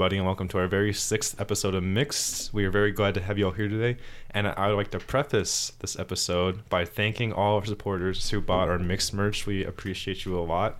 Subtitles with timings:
[0.00, 2.54] Hello, everybody, and welcome to our very sixth episode of Mixed.
[2.54, 3.98] We are very glad to have you all here today,
[4.30, 8.40] and I would like to preface this episode by thanking all of our supporters who
[8.40, 9.44] bought our Mixed merch.
[9.44, 10.78] We appreciate you a lot,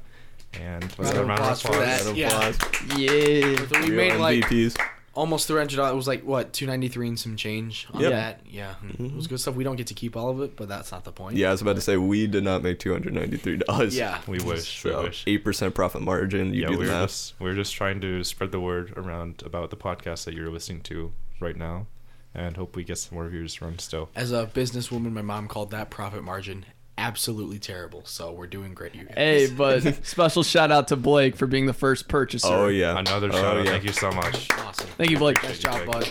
[0.55, 1.85] and let's Round get a of round of applause for applause.
[1.85, 1.99] that.
[1.99, 2.29] Round of Yeah.
[2.29, 2.97] applause.
[2.97, 3.81] We Yeah.
[3.81, 4.77] Real made like MVPs.
[5.15, 5.93] Almost three hundred dollars.
[5.93, 8.11] It was like what two ninety three and some change on Yep.
[8.13, 8.41] that.
[8.49, 9.55] Yeah, it was good stuff.
[9.55, 11.37] We don't get to keep all of it, but that's not the point.
[11.37, 13.97] Yeah, I was about to say we did not make two hundred ninety three dollars.
[13.97, 14.21] yeah.
[14.27, 15.25] We wish, we wish.
[15.27, 16.55] eight percent profit margin.
[16.55, 17.09] You yeah, do the we're math.
[17.09, 20.81] just we're just trying to spread the word around about the podcast that you're listening
[20.83, 21.87] to right now,
[22.35, 24.11] and hope we get some more views from still.
[24.15, 26.65] As a businesswoman, my mom called that profit margin
[27.01, 28.03] absolutely terrible.
[28.05, 29.15] So we're doing great, you guys.
[29.17, 32.47] Hey, but special shout out to Blake for being the first purchaser.
[32.49, 33.65] Oh yeah, Another Oh, shout out.
[33.65, 33.71] yeah.
[33.73, 34.51] Thank you so much.
[34.59, 34.87] awesome.
[34.99, 35.43] Thank you, Blake.
[35.43, 36.09] Nice job, bud.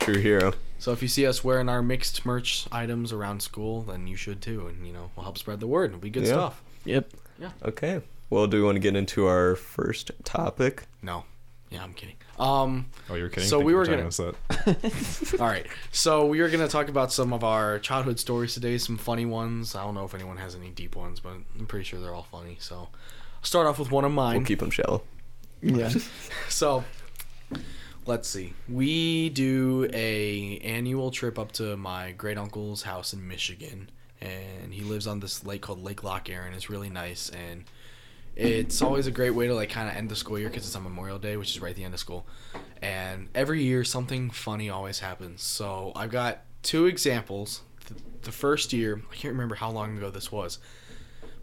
[0.00, 0.52] True hero.
[0.78, 4.40] So if you see us wearing our mixed merch items around school, then you should
[4.40, 5.90] too, and you know we'll help spread the word.
[5.90, 6.32] It'll be good Yeah.
[6.32, 6.62] stuff.
[6.84, 7.10] Yep.
[7.38, 7.50] Yeah.
[7.64, 8.00] Okay.
[8.30, 10.84] Well, do we want to get into our first topic?
[11.02, 11.24] No,
[11.70, 12.16] yeah, I'm kidding.
[12.38, 13.48] Um, Oh, you're kidding.
[13.48, 15.34] So Thank we were for gonna- that.
[15.40, 15.66] All right.
[15.92, 19.26] So we are going to talk about some of our childhood stories today, some funny
[19.26, 19.74] ones.
[19.74, 22.28] I don't know if anyone has any deep ones, but I'm pretty sure they're all
[22.30, 22.56] funny.
[22.60, 22.90] So I'll
[23.42, 24.36] start off with one of mine.
[24.38, 25.02] We'll keep them shallow.
[25.62, 25.90] Yeah.
[26.48, 26.84] So
[28.06, 28.54] let's see.
[28.68, 34.82] We do a annual trip up to my great uncle's house in Michigan, and he
[34.82, 36.54] lives on this lake called Lake Loch Erin.
[36.54, 37.64] It's really nice, and
[38.38, 40.76] it's always a great way to like kind of end the school year because it's
[40.76, 42.24] on Memorial Day, which is right at the end of school.
[42.80, 45.42] And every year something funny always happens.
[45.42, 47.62] So I've got two examples.
[48.22, 50.58] The, first year, I can't remember how long ago this was,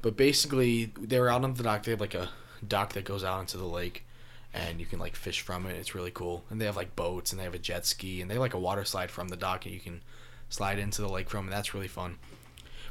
[0.04, 1.84] but basically they were out on the dock.
[1.84, 2.30] They have like a
[2.66, 4.06] dock that goes out into the lake,
[4.54, 5.76] and you can like fish from it.
[5.76, 6.44] It's really cool.
[6.50, 8.54] And they have like boats, and they have a jet ski, and they have like
[8.54, 10.04] a water slide from the dock, and you can
[10.48, 11.46] slide into the lake from.
[11.46, 12.20] And that's really fun.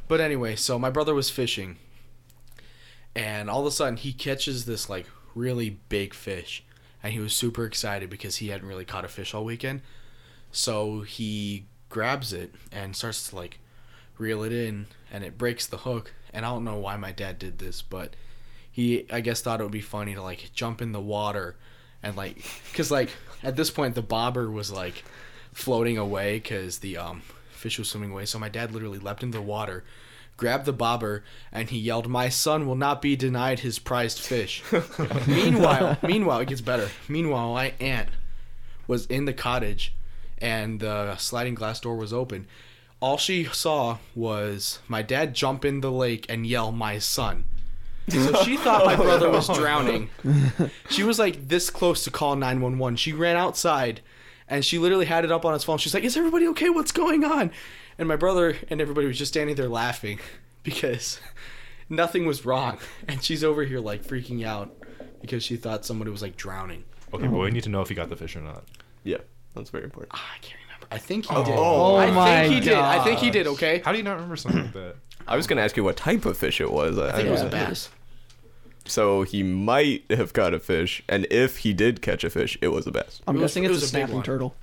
[0.08, 1.76] But anyway, so my brother was fishing,
[3.14, 6.64] and all of a sudden he catches this like really big fish,
[7.02, 9.82] and he was super excited because he hadn't really caught a fish all weekend.
[10.50, 13.58] So he grabs it and starts to like
[14.18, 16.12] reel it in, and it breaks the hook.
[16.32, 18.14] And I don't know why my dad did this, but
[18.74, 21.54] he I guess thought it would be funny to like jump in the water
[22.02, 22.44] and like
[22.74, 23.08] cuz like
[23.44, 25.04] at this point the bobber was like
[25.52, 29.38] floating away cuz the um fish was swimming away so my dad literally leapt into
[29.38, 29.84] the water
[30.36, 31.22] grabbed the bobber
[31.52, 34.62] and he yelled my son will not be denied his prized fish.
[35.26, 36.88] Meanwhile meanwhile it gets better.
[37.08, 38.08] Meanwhile my aunt
[38.86, 39.94] was in the cottage
[40.38, 42.46] and the sliding glass door was open.
[43.00, 47.44] All she saw was my dad jump in the lake and yell my son.
[48.08, 50.10] So she thought my oh, brother was drowning.
[50.90, 52.96] She was like this close to call 911.
[52.96, 54.00] She ran outside
[54.48, 55.78] and she literally had it up on his phone.
[55.78, 56.70] She's like, Is everybody okay?
[56.70, 57.50] What's going on?
[57.98, 60.18] And my brother and everybody was just standing there laughing
[60.62, 61.20] because
[61.88, 62.78] nothing was wrong.
[63.08, 64.74] And she's over here like freaking out
[65.20, 66.84] because she thought somebody was like drowning.
[67.12, 68.64] Okay, but we need to know if he got the fish or not.
[69.04, 69.18] Yeah,
[69.54, 70.12] that's very important.
[70.14, 70.86] Ah, I can't remember.
[70.90, 71.44] I think he Oh.
[71.44, 71.54] did.
[71.56, 72.74] Oh I my think he did.
[72.74, 73.80] I think he did, okay?
[73.84, 74.96] How do you not remember something like that?
[75.28, 76.98] I was gonna ask you what type of fish it was.
[76.98, 77.68] I, I think it was a yeah.
[77.68, 77.88] bass.
[78.86, 82.68] So he might have caught a fish, and if he did catch a fish, it
[82.68, 83.22] was the best.
[83.26, 84.24] I'm It was- guessing it it's was a a big snapping one.
[84.24, 84.54] turtle.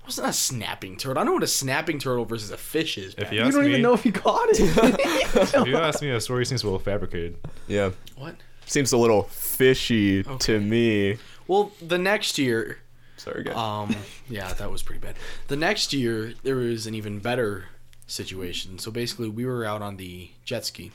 [0.00, 1.12] It wasn't a snapping turtle.
[1.18, 3.14] I don't know what a snapping turtle versus a fish is.
[3.14, 3.32] If Pat.
[3.34, 4.58] you You ask don't me, even know if he caught it.
[4.60, 7.36] if you ask me, a story seems a little fabricated.
[7.68, 8.34] Yeah, What?
[8.66, 11.18] seems a little fishy to me.
[11.46, 12.78] Well, the next year,
[13.16, 13.54] Sorry, guys.
[13.56, 13.94] Um,
[14.28, 15.14] yeah, that was pretty bad.
[15.46, 17.66] The next year, there was an even better
[18.08, 18.80] situation.
[18.80, 20.90] So basically, we were out on the jet ski,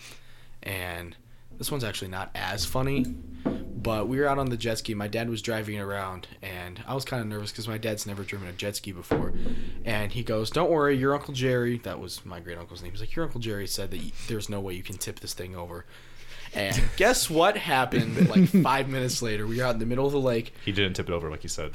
[0.62, 1.16] and
[1.58, 3.04] this one's actually not as funny,
[3.46, 4.94] but we were out on the jet ski.
[4.94, 8.24] My dad was driving around, and I was kind of nervous because my dad's never
[8.24, 9.34] driven a jet ski before.
[9.86, 12.92] And he goes, "Don't worry, your uncle Jerry." That was my great uncle's name.
[12.92, 15.56] He's like, "Your uncle Jerry said that there's no way you can tip this thing
[15.56, 15.86] over."
[16.54, 18.30] And guess what happened?
[18.30, 20.54] Like five minutes later, we were out in the middle of the lake.
[20.66, 21.72] He didn't tip it over like he said.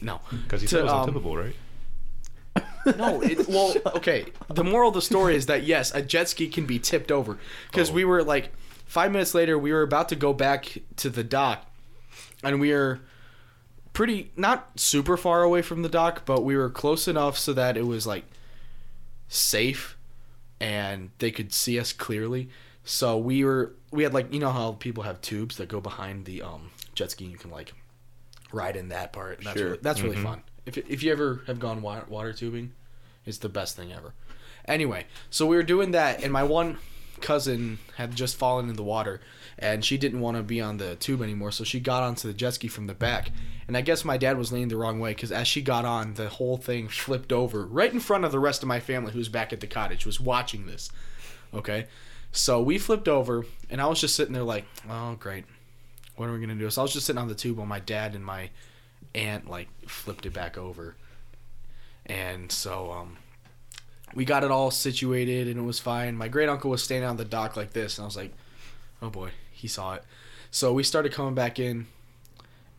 [0.00, 2.96] No, Because he To, said it was um, untippable, right?
[2.96, 4.26] No, it, well, okay.
[4.48, 7.38] The moral of the story is that yes, a jet ski can be tipped over
[7.70, 7.94] because Oh.
[7.94, 8.50] we were like
[8.88, 11.64] five minutes later, we were about to go back to the dock,
[12.42, 13.00] and we are
[13.92, 17.76] pretty not super far away from the dock, but we were close enough so that
[17.76, 18.24] it was like
[19.28, 19.96] safe,
[20.60, 22.48] and they could see us clearly.
[22.84, 26.24] So we were we had like you know how people have tubes that go behind
[26.24, 27.72] the um jet ski, and you can like
[28.52, 29.40] ride in that part.
[29.44, 29.66] That's Sure.
[29.70, 30.22] really, that's really Mhm.
[30.22, 30.42] fun.
[30.66, 32.72] If if you ever have gone wa- water tubing,
[33.26, 34.14] it's the best thing ever.
[34.64, 36.78] Anyway, so we were doing that, and my one
[37.18, 39.20] cousin had just fallen in the water,
[39.58, 42.34] and she didn't want to be on the tube anymore, so she got onto the
[42.34, 43.30] jet ski from the back.
[43.66, 46.14] And I guess my dad was leaning the wrong way because as she got on,
[46.14, 49.28] the whole thing flipped over right in front of the rest of my family who's
[49.28, 50.90] back at the cottage was watching this.
[51.52, 51.86] Okay,
[52.32, 55.44] so we flipped over, and I was just sitting there like, oh great,
[56.16, 56.70] what are we gonna do?
[56.70, 58.50] So I was just sitting on the tube while my dad and my
[59.14, 60.96] aunt like flipped it back over,
[62.06, 63.16] and so um,
[64.14, 66.16] we got it all situated and it was fine.
[66.16, 68.32] My great uncle was standing on the dock like this, and I was like,
[69.02, 70.04] oh boy, he saw it.
[70.50, 71.86] So we started coming back in,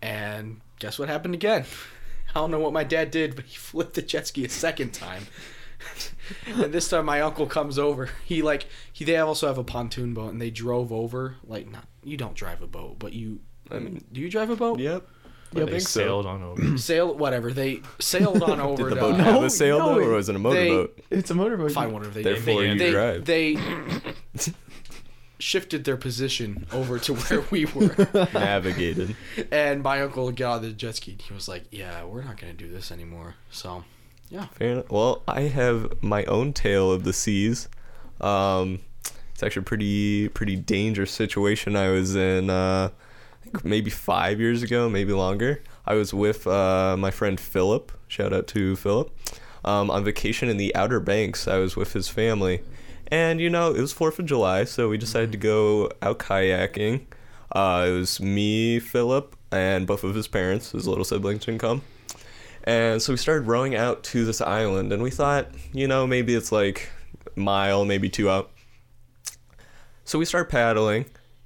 [0.02, 1.66] and guess what happened again?
[2.30, 4.94] I don't know what my dad did, but he flipped the jet ski a second
[4.94, 5.28] time.
[6.46, 8.10] and this time my uncle comes over.
[8.26, 11.86] He like he they also have a pontoon boat and they drove over like not
[12.04, 13.40] you don't drive a boat, but you
[13.72, 14.80] I mean do you drive a boat?
[14.80, 15.08] Yep.
[15.52, 16.00] They I think so.
[16.02, 16.78] sailed on over.
[16.78, 17.52] Sail whatever.
[17.52, 20.10] They sailed on over Did the to- boat No, a sail no, though, it- or
[20.12, 21.00] was it a they- motorboat?
[21.10, 21.72] It's a motorboat.
[21.72, 22.74] fine whatever they Therefore, did.
[22.74, 23.26] you They drive.
[23.26, 23.58] they
[25.40, 27.96] shifted their position over to where we were.
[28.34, 29.16] Navigated.
[29.52, 31.18] and my uncle got out of the jet ski.
[31.20, 33.84] He was like, "Yeah, we're not gonna do this anymore." So,
[34.30, 34.48] yeah.
[34.48, 34.92] Fair enough.
[34.92, 37.70] Well, I have my own tale of the seas.
[38.22, 38.80] Um,
[39.34, 42.50] it's actually a pretty pretty dangerous situation I was in.
[42.50, 43.00] Uh, I think
[43.64, 45.62] maybe five years ago, maybe longer.
[45.86, 47.92] I was with uh, my friend Philip.
[48.08, 49.12] Shout out to Philip.
[49.66, 51.48] Um, on vacation in the Outer Banks.
[51.48, 52.62] I was with his family,
[53.08, 57.02] and you know it was Fourth of July, so we decided to go out kayaking.
[57.52, 60.72] Uh, it was me, Philip, and both of his parents.
[60.72, 61.82] His little siblings didn't come.
[62.64, 66.36] And so we started rowing out to this island, and we thought, you know, maybe
[66.36, 66.90] it's like
[67.36, 68.52] a mile, maybe two out.
[70.06, 71.06] So we start paddling,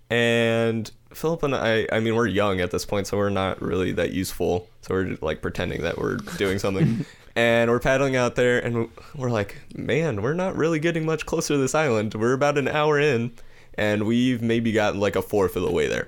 [0.10, 3.92] and Philip and I, I mean, we're young at this point, so we're not really
[3.94, 4.68] that useful.
[4.82, 7.06] So we're like pretending that we're doing something.
[7.36, 11.56] and we're paddling out there, and we're like, man, we're not really getting much closer
[11.56, 12.14] to this island.
[12.14, 13.32] We're about an hour in,
[13.76, 16.08] and we've maybe gotten like a fourth of the way there.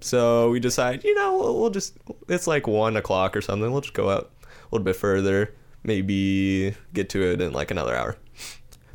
[0.00, 1.96] So we decide, you know, we'll, we'll just,
[2.28, 3.70] it's like one o'clock or something.
[3.70, 5.54] We'll just go out a little bit further,
[5.84, 8.16] maybe get to it in like another hour.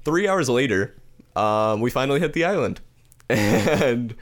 [0.04, 0.96] Three hours later,
[1.36, 2.82] um, we finally hit the island.
[3.28, 4.16] And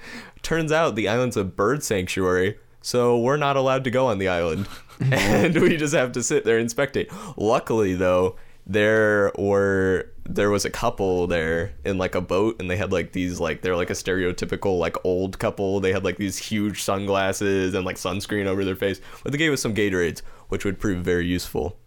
[0.43, 4.27] turns out the island's a bird sanctuary, so we're not allowed to go on the
[4.27, 4.67] island.
[5.11, 7.11] and we just have to sit there and spectate.
[7.37, 8.35] Luckily, though,
[8.67, 13.11] there were there was a couple there in like a boat and they had like
[13.11, 17.73] these like they're like a stereotypical like old couple they had like these huge sunglasses
[17.73, 21.03] and like sunscreen over their face but they gave us some gatorades which would prove
[21.03, 21.77] very useful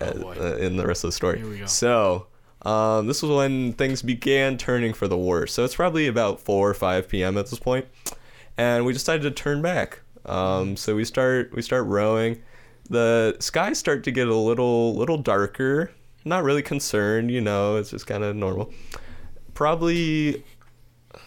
[0.00, 1.66] uh, Oh, uh, in the rest of the story Here we go.
[1.66, 2.26] so
[2.64, 5.52] um, this was when things began turning for the worse.
[5.52, 7.86] So it's probably about 4 or 5 p.m at this point.
[8.56, 10.00] And we decided to turn back.
[10.26, 12.42] Um, so we start we start rowing.
[12.88, 15.90] The skies start to get a little little darker.
[16.24, 18.72] Not really concerned you know it's just kind of normal.
[19.52, 20.42] Probably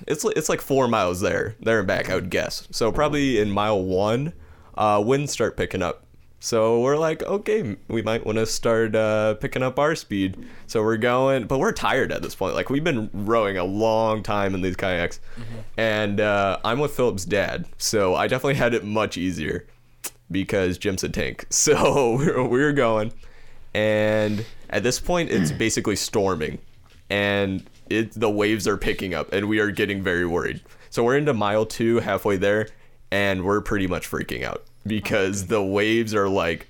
[0.08, 2.68] it's it's like four miles there there and back i would guess.
[2.72, 4.34] So probably in mile one
[4.76, 6.07] uh winds start picking up
[6.40, 10.38] so we're like okay we might want to start uh picking up our speed.
[10.68, 12.56] So we're going but we're tired at this point.
[12.56, 15.20] Like we've been rowing a long time in these kayaks.
[15.78, 19.66] And uh i'm with philip's dad so i definitely had it much easier
[20.32, 21.46] because Jim's a tank.
[21.58, 23.12] So we're, we were going,
[23.74, 26.60] and at this point, it's basically storming,
[27.10, 30.62] and it the waves are picking up, and we are getting very worried.
[30.90, 32.70] So we're into mile two, halfway there,
[33.12, 36.68] and we're pretty much freaking out because the waves are like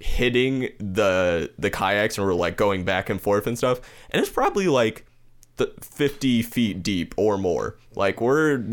[0.00, 4.30] hitting the the kayaks, and we're like going back and forth and stuff, and it's
[4.30, 5.06] probably like
[5.56, 7.76] the 50 feet deep or more.
[7.94, 8.64] Like we're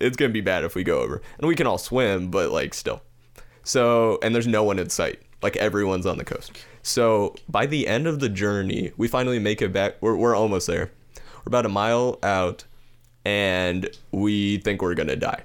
[0.00, 2.74] it's gonna be bad if we go over, and we can all swim, but like
[2.74, 3.02] still.
[3.64, 5.20] So, and there's no one in sight.
[5.42, 6.52] Like everyone's on the coast.
[6.82, 9.96] So, by the end of the journey, we finally make it back.
[10.00, 10.92] We're, we're almost there.
[11.16, 12.64] We're about a mile out,
[13.24, 15.42] and we think we're gonna die.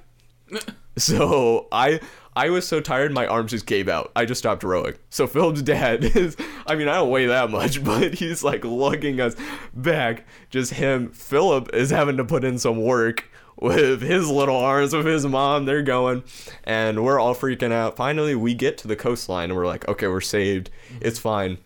[0.96, 2.00] so I
[2.34, 4.10] I was so tired, my arms just gave out.
[4.16, 4.94] I just stopped rowing.
[5.10, 9.20] So Philip's dad is, I mean, I don't weigh that much, but he's like lugging
[9.20, 9.36] us
[9.74, 10.26] back.
[10.50, 11.10] Just him.
[11.10, 15.66] Philip is having to put in some work with his little arms, with his mom.
[15.66, 16.24] They're going,
[16.64, 17.96] and we're all freaking out.
[17.96, 20.70] Finally, we get to the coastline, and we're like, okay, we're saved.
[21.00, 21.58] It's fine.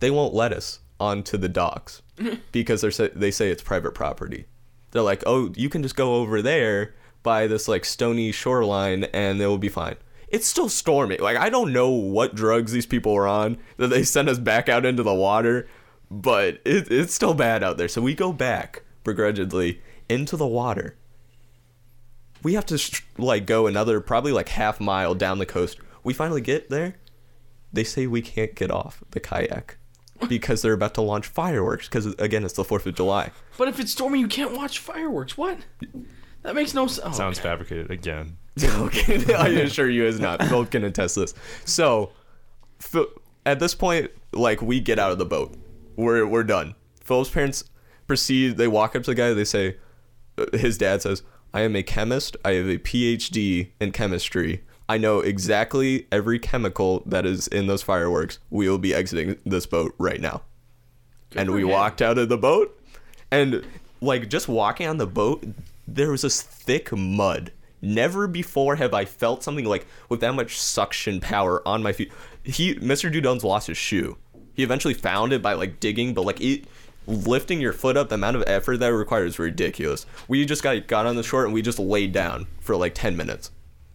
[0.00, 2.02] They won't let us onto the docks
[2.52, 4.44] because they're they say it's private property.
[4.90, 6.94] They're like, oh, you can just go over there
[7.28, 9.96] by this like stony shoreline and it will be fine.
[10.28, 11.18] It's still stormy.
[11.18, 14.70] Like I don't know what drugs these people are on that they send us back
[14.70, 15.68] out into the water,
[16.10, 17.86] but it, it's still bad out there.
[17.86, 20.96] So we go back begrudgingly into the water.
[22.42, 22.82] We have to
[23.18, 25.78] like go another probably like half mile down the coast.
[26.02, 26.96] We finally get there.
[27.74, 29.76] They say we can't get off the kayak
[30.30, 33.32] because they're about to launch fireworks because again it's the 4th of July.
[33.58, 35.36] But if it's stormy you can't watch fireworks.
[35.36, 35.58] What?
[36.42, 37.06] That makes no sense.
[37.06, 37.48] Oh, Sounds okay.
[37.48, 38.36] fabricated again.
[38.64, 40.42] okay, I assure you is not.
[40.44, 41.34] Phil can attest this.
[41.64, 42.12] So,
[42.80, 43.06] Phil,
[43.46, 45.54] at this point, like we get out of the boat,
[45.96, 46.74] we're we're done.
[47.02, 47.64] Phil's parents
[48.06, 48.56] proceed.
[48.56, 49.32] They walk up to the guy.
[49.32, 49.76] They say,
[50.36, 51.22] uh, his dad says,
[51.54, 52.36] I am a chemist.
[52.44, 54.62] I have a PhD in chemistry.
[54.88, 58.38] I know exactly every chemical that is in those fireworks.
[58.50, 60.42] We will be exiting this boat right now.
[61.30, 61.68] Good and we him.
[61.68, 62.80] walked out of the boat,
[63.30, 63.64] and
[64.00, 65.44] like just walking on the boat,
[65.94, 67.52] there was this thick mud.
[67.80, 72.12] Never before have I felt something like with that much suction power on my feet.
[72.42, 73.12] He, Mr.
[73.12, 74.16] Dudon's lost his shoe.
[74.54, 76.64] He eventually found it by like digging, but like it,
[77.06, 80.06] lifting your foot up, the amount of effort that it requires is ridiculous.
[80.26, 83.16] We just got got on the shore and we just laid down for like ten
[83.16, 83.52] minutes,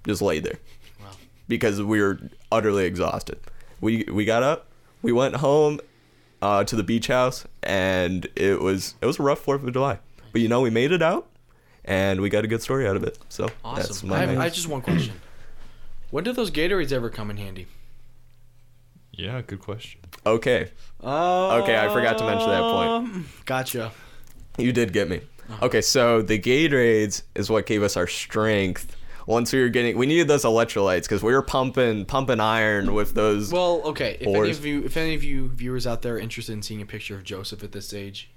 [0.08, 0.60] just laid there
[1.02, 1.12] Wow.
[1.50, 2.20] because we were
[2.52, 3.40] utterly exhausted.
[3.82, 4.68] We we got up,
[5.02, 5.82] we went home
[6.42, 10.00] uh, to the beach house, and it was it was a rough Fourth of July.
[10.32, 11.28] But you know, we made it out,
[11.86, 13.18] and we got a good story out of it.
[13.30, 13.44] So
[13.76, 14.10] that's Awesome.
[14.10, 15.14] my I have, main- I just one question.
[16.12, 17.68] When did those Gatorades ever come in handy?
[19.12, 20.02] Yeah, good question.
[20.26, 20.72] okay.
[21.04, 22.90] Okay, I forgot to mention that point.
[22.90, 23.92] Um, Gotcha.
[24.58, 25.22] You did get me.
[25.50, 25.66] Uh-huh.
[25.66, 28.96] Okay, so the Gatorades is what gave us our strength.
[29.28, 33.14] Once we were getting, we needed those electrolytes because we were pumping pumping iron with
[33.14, 33.52] those.
[33.52, 34.18] Well, okay.
[34.20, 36.82] If any of you, if any of you viewers out there are interested in seeing
[36.82, 38.30] a picture of Joseph at this age,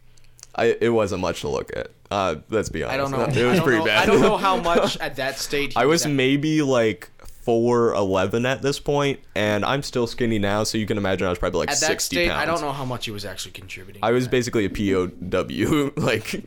[0.56, 1.88] I, it wasn't much to look at.
[2.10, 2.94] Uh, let's be honest.
[2.94, 3.22] I don't know.
[3.24, 4.02] It was don't pretty know- bad.
[4.02, 5.74] I don't know how much at that stage.
[5.76, 6.12] I was at.
[6.12, 7.10] maybe like
[7.42, 11.30] four eleven at this point, and I'm still skinny now, so you can imagine I
[11.30, 12.28] was probably like at that sixty state.
[12.30, 12.42] pounds.
[12.42, 14.00] I don't know how much he was actually contributing.
[14.02, 14.30] I was that.
[14.30, 16.44] basically a POW, like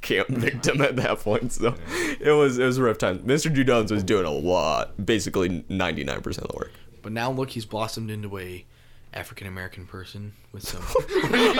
[0.00, 1.52] camp victim at that point.
[1.52, 1.74] So
[2.20, 3.20] it was it was a rough time.
[3.20, 3.54] Mr.
[3.54, 6.72] Judones was doing a lot, basically ninety nine percent of the work.
[7.02, 8.64] But now look, he's blossomed into a
[9.14, 10.92] African American person with some I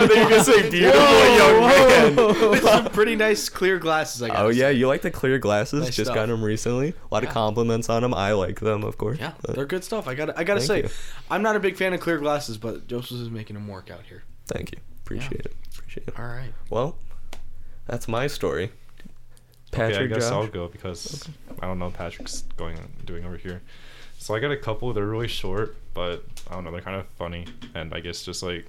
[0.07, 2.49] think you're gonna say beautiful young man.
[2.49, 4.23] with some pretty nice clear glasses.
[4.23, 4.37] I guess.
[4.39, 5.83] Oh yeah, you like the clear glasses?
[5.83, 6.15] Nice Just stuff.
[6.15, 6.89] got them recently.
[6.89, 8.13] A lot of compliments on them.
[8.13, 9.19] I like them, of course.
[9.19, 10.07] Yeah, but they're good stuff.
[10.07, 10.25] I got.
[10.25, 10.89] to I got to Thank say, you.
[11.29, 14.01] I'm not a big fan of clear glasses, but Joseph is making them work out
[14.09, 14.23] here.
[14.47, 14.79] thank you.
[15.03, 15.53] Appreciate it.
[15.77, 16.17] Appreciate it.
[16.19, 16.53] All right.
[16.69, 16.97] Well,
[17.85, 18.71] that's my story.
[19.71, 20.33] Patrick, okay, I guess Josh?
[20.33, 21.27] I'll go because
[21.59, 23.61] I don't know Patrick's going doing over here.
[24.23, 24.93] So I got a couple.
[24.93, 26.71] They're really short, but I don't know.
[26.71, 28.67] They're kind of funny, and I guess just like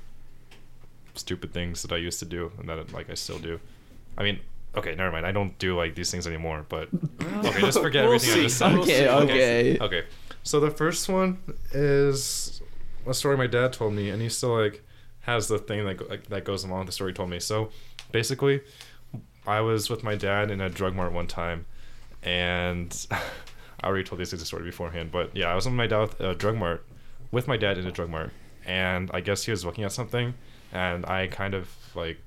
[1.15, 3.61] stupid things that I used to do and that like I still do.
[4.19, 4.41] I mean,
[4.77, 5.25] okay, never mind.
[5.25, 6.67] I don't do like these things anymore.
[6.69, 6.89] But
[7.45, 8.73] okay, just forget We'll everything I just said.
[8.73, 9.79] We'll Okay, okay.
[9.79, 10.03] Okay.
[10.43, 11.39] So the first one
[11.71, 12.61] is
[13.07, 14.83] a story my dad told me, and he still like
[15.21, 17.39] has the thing that like, that goes along with the story he told me.
[17.39, 17.71] So
[18.11, 18.61] basically,
[19.47, 21.67] I was with my dad in a drug mart one time,
[22.25, 23.07] and
[23.85, 25.13] I already told this story beforehand.
[25.13, 26.85] But yeah, I was with my dad with a drug mart,
[27.31, 28.33] with my dad in a drug mart,
[28.65, 30.35] and I guess he was looking at something,
[30.73, 32.19] and I kind of like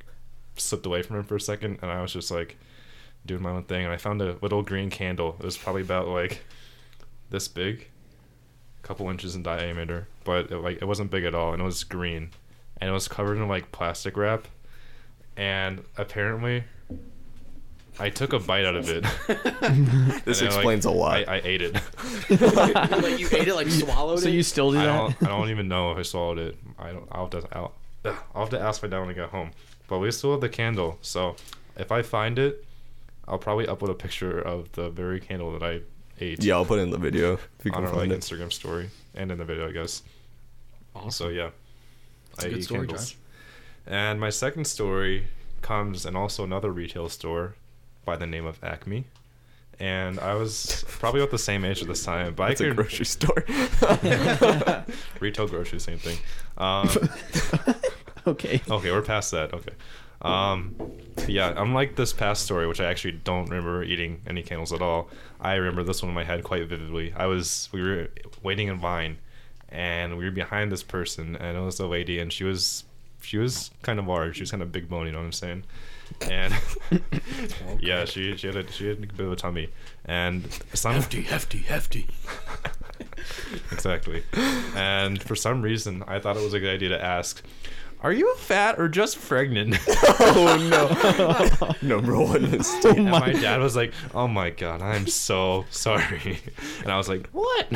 [0.55, 2.57] slipped away from him for a second, and I was just like
[3.25, 5.35] doing my own thing, and I found a little green candle.
[5.39, 6.45] It was probably about like
[7.31, 7.87] this big,
[8.83, 11.65] a couple inches in diameter, but it, like it wasn't big at all, and it
[11.65, 12.29] was green,
[12.79, 14.47] and it was covered in like plastic wrap,
[15.35, 16.65] and apparently,
[17.99, 19.03] I took a bite out of it.
[19.27, 19.27] This
[19.67, 21.27] and then, like, explains a lot.
[21.27, 21.73] I, I ate it.
[22.29, 24.33] like you ate it, like swallowed So it.
[24.33, 25.19] you still do I that?
[25.19, 25.23] don't.
[25.23, 26.57] I don't even know if I swallowed it.
[26.77, 27.07] I don't.
[27.11, 27.57] I'll have to.
[27.57, 27.73] I'll,
[28.05, 29.51] ugh, I'll have to ask my dad when I get home.
[29.87, 31.35] But we still have the candle, so
[31.77, 32.65] if I find it,
[33.27, 35.81] I'll probably upload a picture of the very candle that I
[36.19, 36.43] ate.
[36.43, 38.19] yeah, I'll put it in the video if you on can our like find it.
[38.19, 40.03] Instagram story and in the video, I guess.
[40.95, 41.11] Awesome.
[41.11, 41.49] So yeah,
[42.31, 43.09] That's a I good eat story, candles.
[43.11, 43.17] Josh.
[43.87, 45.27] And my second story
[45.61, 47.55] comes in also another retail store
[48.07, 49.05] by the name of Acme.
[49.79, 52.67] And I was probably about the same age at this time, but It's I a
[52.69, 53.43] could grocery store.
[55.19, 56.17] retail grocery, same thing.
[56.57, 56.89] Um,
[58.27, 58.59] okay.
[58.67, 59.53] okay, we're past that.
[59.53, 59.73] Okay.
[60.23, 60.75] Um,
[61.27, 65.09] yeah, unlike this past story, which I actually don't remember eating any candles at all,
[65.39, 67.13] I remember this one in my head quite vividly.
[67.15, 68.07] I was we were
[68.41, 69.17] waiting in line,
[69.69, 72.83] and we were behind this person, and it was a lady, and she was
[73.21, 74.37] she was kind of large.
[74.37, 75.65] She was kind of big bone, you know what I'm saying?
[76.21, 76.53] And
[77.79, 79.69] yeah, she she had a, she had a bit of a tummy,
[80.05, 82.07] and some Hefty, hefty, hefty.
[83.71, 84.23] exactly.
[84.75, 87.43] And for some reason, I thought it was a good idea to ask,
[88.01, 89.77] "Are you fat or just pregnant?"
[90.19, 91.87] oh no!
[91.87, 92.97] Number one mistake.
[92.97, 96.39] and my dad was like, "Oh my god, I'm so sorry,"
[96.81, 97.67] and I was like, "What?"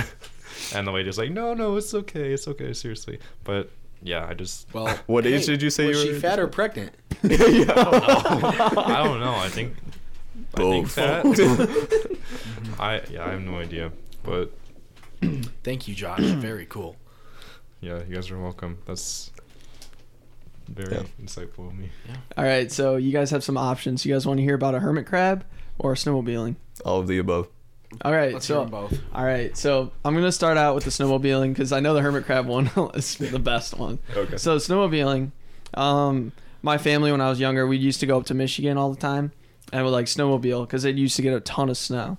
[0.73, 3.71] And the lady was like, "No, no, it's okay, it's okay, seriously." But
[4.03, 6.15] yeah, I just Well, What age did you say was you were?
[6.15, 6.93] she fat or pregnant?
[7.23, 7.37] yeah.
[7.75, 9.35] I don't know.
[9.35, 9.75] I think
[10.55, 10.91] I think Both.
[10.93, 11.25] fat.
[12.79, 13.91] I yeah, I have no idea.
[14.23, 14.51] But
[15.63, 16.19] Thank you, Josh.
[16.21, 16.95] Very cool.
[17.79, 18.79] yeah, you guys are welcome.
[18.85, 19.31] That's
[20.67, 21.03] very Yeah.
[21.21, 21.89] insightful of me.
[22.07, 22.15] Yeah.
[22.37, 24.05] All right, so you guys have some options.
[24.05, 25.43] You guys want to hear about a hermit crab
[25.77, 26.55] or snowmobiling?
[26.85, 27.49] All of the above.
[28.03, 28.97] All right, Let's so them both.
[29.13, 32.25] all right, so I'm gonna start out with the snowmobiling because I know the hermit
[32.25, 33.99] crab one is the best one.
[34.15, 34.37] Okay.
[34.37, 35.31] So snowmobiling,
[35.73, 36.31] um,
[36.61, 38.99] my family when I was younger, we used to go up to Michigan all the
[38.99, 39.31] time,
[39.73, 42.17] and would like snowmobile because they used to get a ton of snow,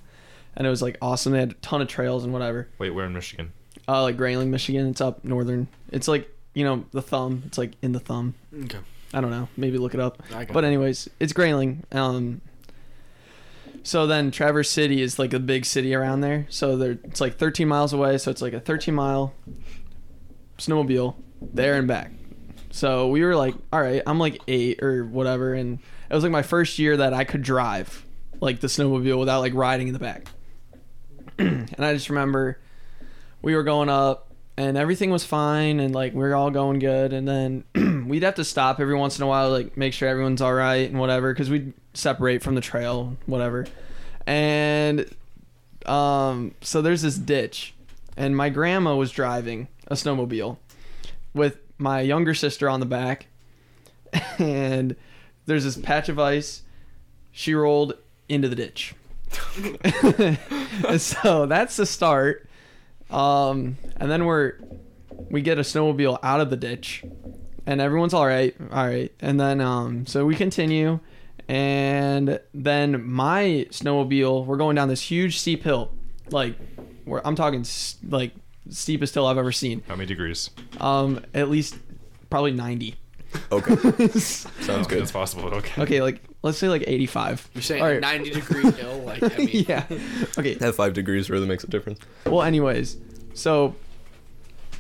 [0.57, 1.33] and it was like awesome.
[1.33, 2.69] They had a ton of trails and whatever.
[2.79, 3.53] Wait, we're in Michigan.
[3.89, 4.89] Uh, like Grayling, Michigan.
[4.89, 5.69] It's up northern.
[5.91, 7.43] It's like you know the thumb.
[7.47, 8.35] It's like in the thumb.
[8.65, 8.79] Okay.
[9.15, 9.49] I don't know.
[9.57, 10.23] Maybe look it up.
[10.53, 11.85] But anyways, it's Grayling.
[11.93, 12.41] Um,
[13.83, 16.47] so then Traverse City is like a big city around there.
[16.51, 18.19] So it's like 13 miles away.
[18.19, 19.35] So it's like a 13 mile
[20.59, 22.13] snowmobile there and back.
[22.71, 26.33] So we were like, all right, I'm like eight or whatever, and it was like
[26.33, 28.07] my first year that I could drive
[28.41, 30.27] like the snowmobile without like riding in the back.
[31.39, 32.61] and I just remember
[33.43, 37.13] we were going up and everything was fine and like we were all going good
[37.13, 37.65] and then
[38.09, 40.91] we'd have to stop every once in a while like make sure everyone's all right
[40.91, 43.67] and whatever because we'd separate from the trail whatever.
[44.27, 45.07] And
[45.87, 47.75] um so there's this ditch
[48.17, 50.59] and my grandma was driving a snowmobile
[51.35, 53.27] with my younger sister on the back
[54.39, 54.95] and
[55.47, 56.63] there's this patch of ice.
[57.33, 57.95] She rolled
[58.29, 58.95] into the ditch.
[60.99, 62.49] So that's the start.
[63.11, 64.55] Um, and then we're
[65.31, 67.05] we get a snowmobile out of the ditch,
[67.67, 69.13] and everyone's all right, all right.
[69.21, 71.01] And then um, so we continue,
[71.53, 75.93] and then my snowmobile, we're going down this huge steep hill,
[76.31, 76.57] like
[77.05, 77.63] where I'm talking
[78.09, 78.33] like
[78.71, 79.83] steepest hill I've ever seen.
[79.87, 80.49] How many degrees?
[80.81, 81.77] Um, at least
[82.31, 82.95] probably 90.
[83.51, 85.03] Okay, sounds good.
[85.03, 85.45] It's possible.
[85.45, 85.83] Okay.
[85.83, 87.51] Okay, like let's say like 85.
[87.53, 88.01] You're saying All a right.
[88.01, 89.01] 90 degree hill?
[89.05, 89.85] Like, I mean, yeah.
[90.39, 90.55] Okay.
[90.55, 91.99] That five degrees really makes a difference.
[92.25, 92.97] Well, anyways,
[93.35, 93.75] so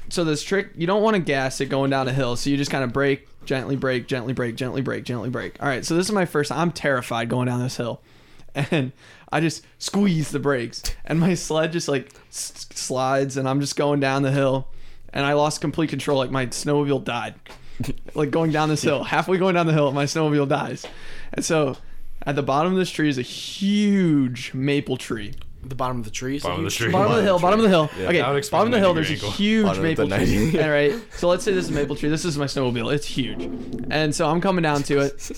[0.08, 2.56] so this trick you don't want to gas it going down a hill, so you
[2.56, 5.56] just kind of brake, gently brake, gently brake, gently brake, gently brake.
[5.60, 6.50] All right, so this is my first.
[6.52, 8.00] I'm terrified going down this hill,
[8.54, 8.92] and
[9.30, 13.76] I just squeeze the brakes, and my sled just like s- slides, and I'm just
[13.76, 14.68] going down the hill,
[15.12, 16.18] and I lost complete control.
[16.18, 17.34] Like my snowmobile died,
[18.14, 19.04] like going down this hill.
[19.04, 20.86] Halfway going down the hill, my snowmobile dies,
[21.32, 21.76] and so.
[22.24, 25.34] At the bottom of this tree is a huge maple tree.
[25.64, 26.36] The bottom of the tree.
[26.36, 26.92] is a Bottom of the huge tree.
[26.92, 27.90] Bottom of the hill, bottom of the hill.
[27.96, 28.08] Yeah.
[28.08, 28.94] Okay, That would explain bottom of the the hill.
[28.94, 30.60] 90 There's a huge Bottom maple tree.
[30.62, 32.08] All right, so let's say this is a maple tree.
[32.08, 32.92] This is my snowmobile.
[32.92, 33.44] It's huge,
[33.90, 35.30] and so I'm coming down to it,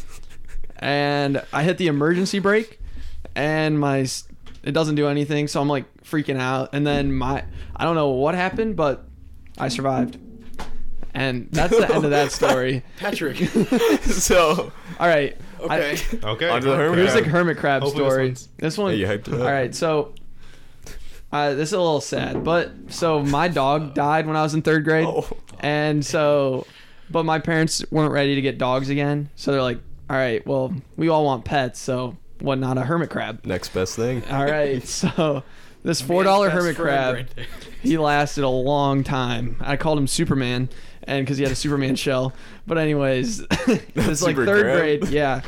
[0.78, 2.80] and I hit the emergency brake,
[3.34, 4.06] and my
[4.62, 5.46] it doesn't do anything.
[5.48, 7.44] So I'm like freaking out, and then my
[7.76, 9.04] I don't know what happened, but
[9.58, 10.18] I survived,
[11.12, 12.82] and that's the end of that story.
[12.98, 13.36] Patrick.
[14.02, 15.36] so, All right,
[15.70, 15.98] I- Okay.
[16.24, 16.48] Okay.
[16.48, 17.24] Onto the hermit Here's crab.
[17.24, 18.26] the hermit crab Hopefully this story.
[18.28, 18.90] one's- This one.
[18.92, 19.34] Hey, you hyped it.
[19.34, 20.12] All right, so
[21.32, 24.62] uh, this is a little sad, but so my dog died when I was in
[24.62, 25.26] third grade, Oh.
[25.60, 26.66] and so,
[27.10, 30.72] but my parents weren't ready to get dogs again, so they're like, all right, well,
[30.96, 33.44] we all want pets, so what not a hermit crab?
[33.44, 34.22] next best thing.
[34.30, 35.42] All right, so
[35.82, 37.26] this four dollar hermit crab, right
[37.82, 39.56] he lasted a long time.
[39.60, 40.68] I called him Superman,
[41.06, 42.32] and because he had a Superman shell.
[42.66, 44.78] But anyways, it's like third crab.
[44.78, 45.42] grade, yeah.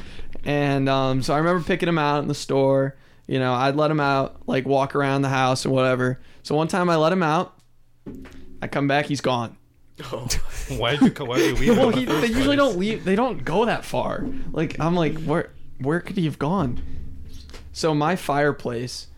[0.44, 2.96] And um, so I remember picking him out in the store.
[3.26, 6.20] You know, I'd let him out, like walk around the house or whatever.
[6.42, 7.54] So one time I let him out.
[8.62, 9.56] I come back, he's gone.
[10.04, 10.28] Oh.
[10.76, 11.10] Why did you?
[11.10, 11.28] come?
[11.28, 11.78] Why did you leave?
[11.78, 13.04] Well, he, the they first usually don't leave.
[13.04, 14.26] They don't go that far.
[14.52, 16.80] Like I'm like, where where could he have gone?
[17.72, 19.08] So my fireplace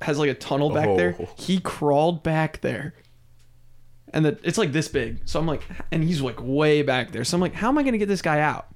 [0.00, 1.16] has like a tunnel back there.
[1.20, 1.28] Oh.
[1.36, 2.94] He crawled back there,
[4.12, 5.20] and the, it's like this big.
[5.24, 7.24] So I'm like, and he's like way back there.
[7.24, 8.68] So I'm like, how am I gonna get this guy out?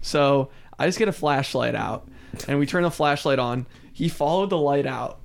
[0.00, 2.08] So I just get a flashlight out,
[2.46, 3.66] and we turn the flashlight on.
[3.92, 5.20] He followed the light out.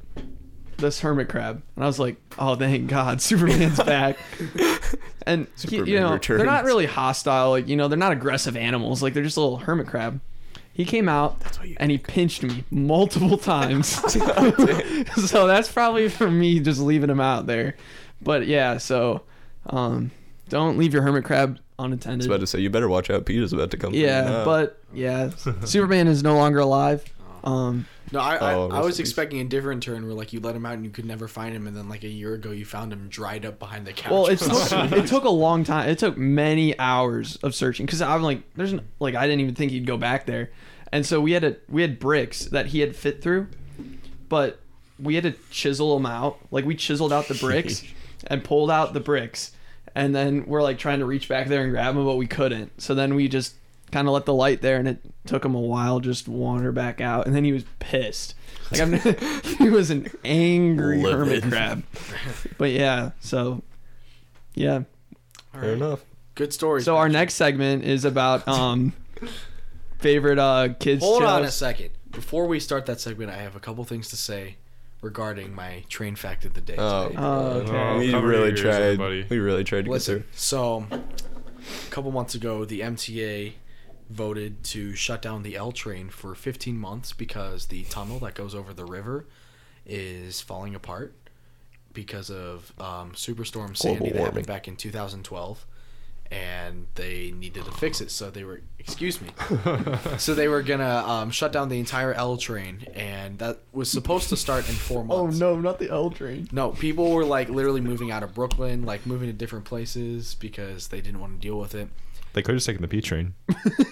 [0.77, 4.17] This hermit crab, and I was like, "Oh, thank God, Superman's back!"
[5.25, 7.51] And he, you know, they're not really hostile.
[7.51, 9.01] Like you know, they're not aggressive animals.
[9.01, 10.19] Like they're just a little hermit crab.
[10.73, 13.87] He came out what you and he pinched me multiple times.
[15.29, 17.77] so that's probably for me just leaving him out there.
[18.21, 19.21] But yeah, so
[19.67, 20.11] um,
[20.49, 22.15] don't leave your hermit crab unattended.
[22.15, 23.25] I was about to say, you better watch out.
[23.25, 23.93] Pete is about to come.
[23.93, 25.29] yeah, through but yeah,
[25.65, 27.03] Superman is no longer alive.
[27.43, 30.55] Um, No, I, I, Oh, I was expecting a different turn where like you let
[30.55, 32.63] him out and you could never find him, and then like a year ago you
[32.63, 34.11] found him dried up behind the couch.
[34.11, 35.89] well, it took, it took a long time.
[35.89, 39.55] It took many hours of searching because I'm like, there's n- like I didn't even
[39.55, 40.51] think he'd go back there,
[40.93, 43.47] and so we had to we had bricks that he had fit through,
[44.29, 44.59] but
[44.99, 46.37] we had to chisel them out.
[46.51, 47.83] Like we chiseled out the bricks
[48.27, 49.51] and pulled out the bricks,
[49.95, 52.81] and then we're like trying to reach back there and grab them, but we couldn't.
[52.81, 53.55] So then we just
[53.91, 57.01] kind of let the light there, and it took him a while just wander back
[57.01, 58.35] out, and then he was pissed.
[58.71, 58.93] Like I'm,
[59.57, 61.83] he was an angry hermit crab.
[62.57, 63.61] But yeah, so
[64.55, 64.83] yeah.
[65.53, 66.03] fair enough.
[66.35, 66.81] Good story.
[66.81, 68.93] So our next segment is about um
[69.99, 71.29] favorite uh kids Hold shows.
[71.29, 71.91] on a second.
[72.11, 74.57] Before we start that segment, I have a couple things to say
[75.03, 76.75] regarding my train fact of the day.
[76.77, 77.19] Oh, today.
[77.19, 77.71] Oh, okay.
[77.77, 78.81] Oh, we cover really your tried.
[78.81, 79.27] everybody.
[79.29, 83.53] We really tried to Listen, get so a couple months ago, the MTA
[84.09, 88.55] voted to shut down the L train for 15 months because the tunnel that goes
[88.55, 89.27] over the river
[89.85, 91.13] is falling apart
[91.93, 94.25] because of um, Superstorm Sandy that warming.
[94.25, 95.65] happened back in 2012,
[96.33, 98.09] and they needed to fix it.
[98.09, 99.29] So they were, excuse me,
[100.17, 104.29] so they were gonna um, shut down the entire L train, and that was supposed
[104.29, 105.39] to start in four months.
[105.39, 106.47] Oh no, not the L train.
[106.51, 110.87] No, people were like literally moving out of Brooklyn, like moving to different places because
[110.87, 111.89] they didn't want to deal with it.
[112.33, 113.35] They could have just taken the P train.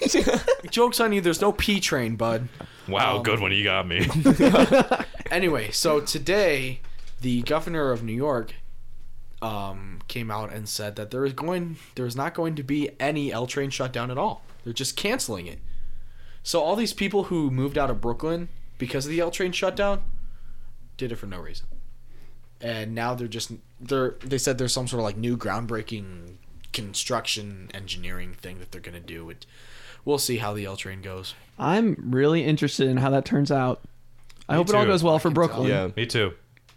[0.71, 2.47] Joke's on you, there's no P train, bud.
[2.87, 3.51] Wow, Um, good one.
[3.51, 4.07] You got me.
[5.29, 6.81] Anyway, so today,
[7.21, 8.55] the governor of New York
[9.41, 12.89] um, came out and said that there is going, there is not going to be
[12.99, 14.43] any L train shutdown at all.
[14.63, 15.59] They're just canceling it.
[16.43, 20.01] So all these people who moved out of Brooklyn because of the L train shutdown
[20.97, 21.67] did it for no reason.
[22.59, 26.35] And now they're just they're they said there's some sort of like new groundbreaking
[26.73, 29.29] construction engineering thing that they're gonna do.
[29.31, 29.45] It,
[30.05, 31.33] we'll see how the L train goes.
[31.57, 33.81] I'm really interested in how that turns out.
[34.47, 35.69] I Me hope it all goes well I for can Brooklyn.
[35.69, 36.33] Yeah, me too.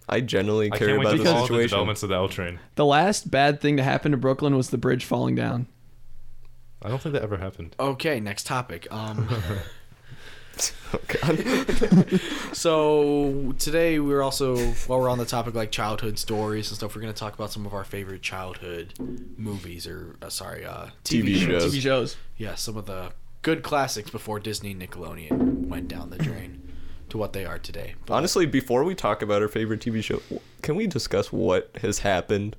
[0.08, 1.68] I generally I care can't wait about to the follow the situation.
[1.68, 2.58] developments of the L train.
[2.74, 5.66] The last bad thing to happen to Brooklyn was the bridge falling down.
[6.82, 7.74] I don't think that ever happened.
[7.80, 8.86] Okay, next topic.
[8.90, 9.28] Um,
[10.92, 12.20] Oh, God.
[12.52, 17.00] so today we're also while we're on the topic like childhood stories and stuff, we're
[17.00, 18.94] gonna talk about some of our favorite childhood
[19.36, 21.74] movies or uh, sorry, uh, TV shows.
[21.74, 22.16] TV shows.
[22.36, 23.12] Yeah, some of the
[23.42, 26.62] good classics before Disney Nickelodeon went down the drain
[27.14, 27.94] to what they are today.
[28.06, 30.20] But Honestly, before we talk about our favorite TV show,
[30.62, 32.56] can we discuss what has happened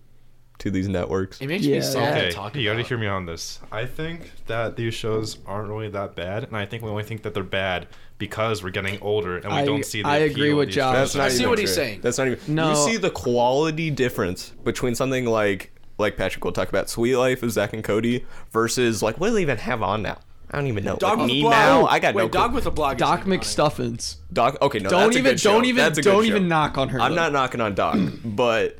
[0.59, 1.41] to these networks?
[1.41, 1.75] it makes Yeah.
[1.75, 3.59] me sad Okay, to talk you gotta hear me on this.
[3.69, 7.23] I think that these shows aren't really that bad, and I think we only think
[7.23, 7.87] that they're bad
[8.17, 10.95] because we're getting older and we I- don't see the I agree with Josh.
[10.95, 11.99] That's not I see even what he's saying.
[12.01, 12.39] That's not even.
[12.55, 12.69] No.
[12.69, 17.43] You see the quality difference between something like like Patrick will talk about Suite Life
[17.43, 20.19] of Zack and Cody versus like what do they even have on now?
[20.51, 20.95] I don't even know.
[20.97, 21.51] Dog like with a me blog.
[21.53, 21.85] now.
[21.87, 22.29] I got Wait, no.
[22.29, 22.55] dog clue.
[22.55, 22.97] with a blog.
[22.97, 23.31] Doc isn't.
[23.41, 24.17] McStuffins.
[24.31, 24.57] Doc.
[24.61, 24.89] Okay, no.
[24.89, 25.51] don't that's a even good show.
[25.53, 26.27] don't even That's a good don't show.
[26.29, 26.99] even knock on her.
[27.01, 27.15] I'm though.
[27.23, 28.77] not knocking on Doc, but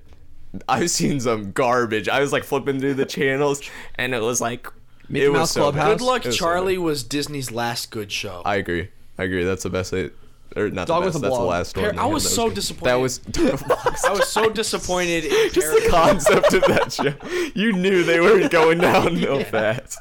[0.70, 2.08] I've seen some garbage.
[2.08, 3.62] I was like flipping through the channels,
[3.96, 4.72] and it was like
[5.10, 5.98] Mickey it was so Clubhouse.
[6.00, 8.42] Good Luck It was so Charlie was Disney's last good show.
[8.46, 8.90] I agree.
[9.18, 9.44] I agree.
[9.44, 9.92] That's the best.
[9.94, 10.16] It,
[10.56, 11.50] or not Dog the with a That's the blog.
[11.50, 12.00] last Par- one.
[12.00, 12.56] I was that so good.
[12.56, 12.86] disappointed.
[12.92, 13.20] That was.
[14.06, 17.14] I was so disappointed in Just the concept of that show.
[17.60, 19.06] You knew they were going down.
[19.06, 20.00] downhill fast.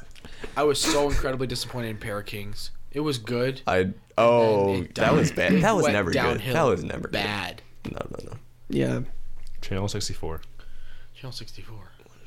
[0.57, 2.71] I was so incredibly disappointed in Pair of Kings.
[2.91, 3.61] It was good.
[3.67, 5.61] I oh that was bad.
[5.61, 6.39] That was never good.
[6.41, 7.61] That was never bad.
[7.83, 7.93] Good.
[7.93, 8.37] No no no.
[8.69, 9.01] Yeah.
[9.61, 10.41] Channel 64.
[11.15, 11.77] Channel 64.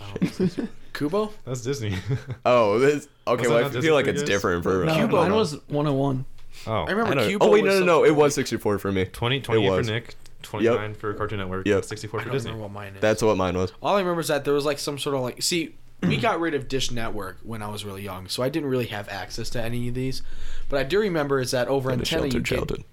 [0.01, 0.05] Oh.
[0.21, 0.69] oh.
[0.93, 1.33] Qubo?
[1.45, 1.95] That's Disney.
[2.45, 3.43] Oh this okay.
[3.43, 4.85] Was Well, I not feel like it's for different for.
[4.85, 5.13] No, Qubo.
[5.13, 6.25] mine was 101.
[6.67, 8.05] oh, I I remember don't- oh wait no no no.
[8.05, 9.07] It was 64 for me.
[9.07, 9.83] 20, 28 for.
[9.91, 11.85] Nick, 29 for Cartoon Network, Yep.
[11.85, 12.53] 64 I for don't Disney.
[12.53, 13.01] what mine is.
[13.01, 13.73] That's what mine was.
[13.83, 16.21] All I remember is that there was like some sort of like see we mm-hmm.
[16.21, 19.09] got rid of Dish Network when I was really young, so I didn't really have
[19.09, 20.23] access to any of these.
[20.69, 22.85] But I do remember is that over The antenna you get.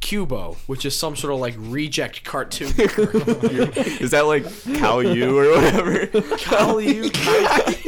[0.00, 2.68] Qubo, which is some sort of like reject cartoon.
[2.78, 6.06] Is that like Caillou or whatever?
[6.38, 7.74] Caillou, Caillou.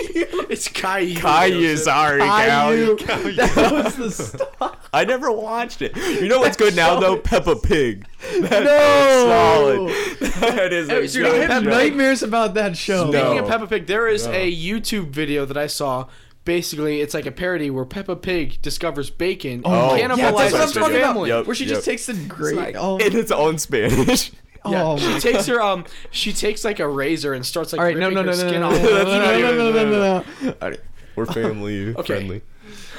[0.52, 1.14] It's Caillou.
[1.20, 2.96] Caillou, sorry, Caillou.
[2.96, 3.32] Caillou.
[3.36, 4.88] That was the stuff.
[4.92, 5.96] I never watched it.
[5.96, 7.16] You know what's good now though?
[7.16, 8.06] Peppa Pig.
[8.42, 9.86] That No.
[9.88, 10.56] is solid.
[10.56, 13.10] That is a Hey, Dude, Speaking I have Peppa- nightmares about that show.
[13.10, 13.18] No.
[13.22, 14.32] Speaking of Peppa Pig, there is No.
[14.32, 16.06] a YouTube video that I saw.
[16.44, 20.52] Basically, it's like a parody where Peppa Pig discovers bacon Oh, and yeah, cannibalizes that's
[20.52, 21.06] what I'm her talking about.
[21.14, 21.28] family.
[21.30, 21.46] Yep.
[21.46, 22.74] Where she just takes the great.
[22.76, 24.32] oh, in its own Spanish.
[24.64, 27.84] Yeah, oh, she takes her um, she takes like a razor and starts like all
[27.86, 28.72] right, no, ripping no, her no, no, skin no, off.
[28.74, 30.24] no, no, That's no, not no, no, no, no,
[30.60, 30.76] no, no.
[31.16, 32.02] We're family Okay.
[32.14, 32.42] friendly.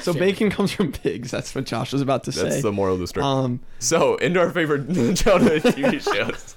[0.01, 1.31] So bacon comes from pigs.
[1.31, 2.49] That's what Josh was about to That's say.
[2.49, 3.25] That's the moral of the story.
[3.25, 6.55] Um, so, into our favorite childhood TV shows.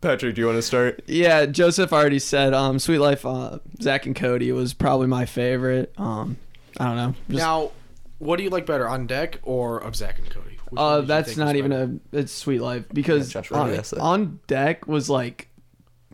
[0.00, 1.02] Patrick, do you want to start?
[1.06, 5.92] yeah, Joseph already said, um, Suite Life, uh, Zack and Cody was probably my favorite.
[5.96, 6.36] Um,
[6.78, 7.14] I don't know.
[7.28, 7.70] Just, Now,
[8.18, 10.45] what do you like better, on deck or of Zack and Cody?
[10.76, 12.16] Uh, that's not even a.
[12.16, 14.00] It's Suite Life because Yeah, Josh on, asked that.
[14.00, 15.48] on deck was like,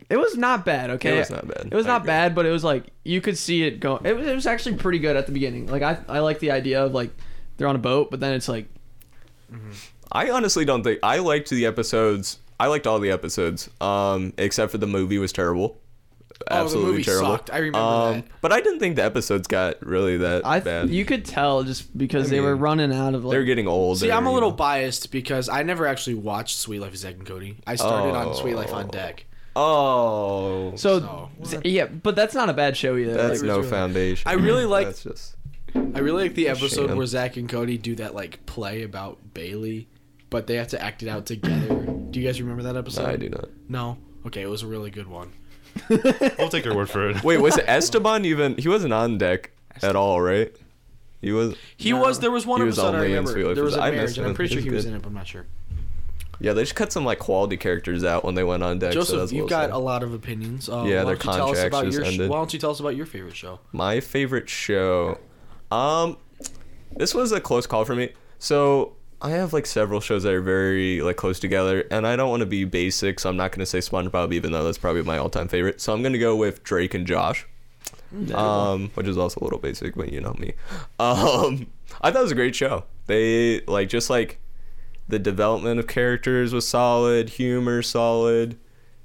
[0.09, 0.89] it was not bad.
[0.91, 1.67] Okay, It was not bad.
[1.71, 2.07] It was I not agree.
[2.07, 3.97] bad, but it was like you could see it go.
[4.03, 5.67] It was, it was actually pretty good at the beginning.
[5.67, 7.11] Like I, I like the idea of like
[7.57, 8.67] they're on a boat, but then it's like
[10.11, 12.39] I honestly don't think I liked the episodes.
[12.59, 15.77] I liked all the episodes, um, except for the movie was terrible.
[16.39, 17.27] The Absolutely movie terrible.
[17.29, 17.51] sucked.
[17.51, 18.25] I remember um, that.
[18.41, 20.59] But I didn't think the episodes got really that I.
[20.59, 20.89] bad.
[20.89, 23.31] You could tell just because I they were running out of like.
[23.33, 23.99] They're getting old.
[23.99, 24.55] See, I'm a little know.
[24.55, 27.57] biased because I never actually watched Suite Life of Zack and Cody.
[27.65, 28.89] I started on Suite Life on Oh.
[28.89, 29.25] deck.
[29.55, 33.13] Oh, so So, yeah, but that's not a bad show either.
[33.13, 34.27] that's Like, no really- foundation.
[34.29, 35.35] I really like- That's just
[35.75, 36.97] I really like the episode shame.
[36.97, 39.87] where Zack and Cody do that like play about Bailey,
[40.29, 41.75] but they have to act it out together.
[42.11, 43.05] Do you guys remember that episode?
[43.09, 43.49] I do not.
[43.69, 43.97] No.
[44.25, 45.31] Okay, it was a really good one.
[46.39, 47.23] I'll take your word for it.
[47.23, 48.55] Wait, was it Esteban even?
[48.57, 50.53] He wasn't on deck at all, right?
[51.21, 51.55] He was.
[51.77, 52.01] He No.
[52.01, 52.19] was.
[52.19, 53.53] There was one He was episode I remember.
[53.53, 53.85] There was Life a.
[53.85, 54.91] I marriage, missed and I'm pretty sure he was was good.
[54.91, 55.45] in it, but I'm not sure.
[56.39, 58.91] Yeah, they just cut some like quality characters out when they went on deck.
[58.93, 59.75] so Joseph, that's a you've got sad.
[59.75, 60.67] a lot of opinions.
[60.67, 62.29] Uh, Yeah, why their don't you tell us contracts about just your sh- ended.
[62.29, 63.59] Why don't you tell us about your favorite show?
[63.71, 65.17] My favorite show.
[65.71, 66.17] Um,
[66.97, 68.11] this was a close call for me.
[68.39, 72.29] So I have like several shows that are very like close together, and I don't
[72.29, 75.17] want to be basic, so I'm not gonna say SpongeBob, even though that's probably my
[75.17, 75.79] all-time favorite.
[75.79, 77.47] So I'm gonna go with Drake and Josh.
[78.35, 80.53] Um, which is also a little basic, but you know me.
[80.99, 81.67] Um,
[82.01, 82.83] I thought it was a great show.
[83.07, 84.39] They like just like
[85.07, 88.57] the development of characters was solid, humor solid,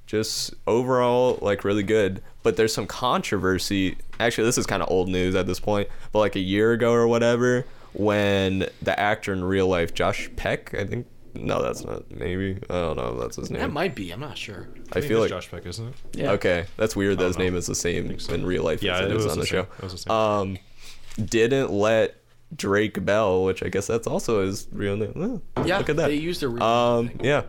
[0.07, 2.23] just overall like really good.
[2.43, 3.97] But there's some controversy.
[4.21, 6.93] Actually, this is kind of old news at this point, but like a year ago
[6.93, 11.07] or whatever, when the actor in real life, Josh Peck, I think.
[11.35, 12.11] No, that's not.
[12.11, 13.15] Maybe I don't know.
[13.15, 13.61] if That's his name.
[13.61, 14.11] That might be.
[14.11, 14.69] I'm not sure.
[14.91, 15.95] I think feel it's like Josh Peck, isn't it?
[16.15, 16.31] Yeah.
[16.33, 18.33] Okay, that's weird that his don't name is the same so.
[18.35, 19.65] in real life Yeah, as it it is was on the the same.
[19.65, 19.69] show.
[19.79, 20.13] It was the same.
[20.13, 20.59] Um,
[21.23, 22.17] didn't let
[22.57, 25.43] Drake Bell, which I guess that's also his real name.
[25.57, 26.09] eh, Yeah, look at that.
[26.09, 27.21] they used a real um, name.
[27.23, 27.43] yeah,